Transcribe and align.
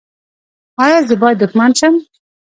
ایا 0.83 0.99
زه 1.07 1.15
باید 1.21 1.37
دښمن 1.41 1.71
شم؟ 1.79 1.95